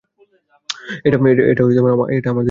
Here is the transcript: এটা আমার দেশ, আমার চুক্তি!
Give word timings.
এটা 1.05 1.17
আমার 1.17 1.31
দেশ, 1.37 1.77
আমার 1.79 2.07
চুক্তি! 2.15 2.39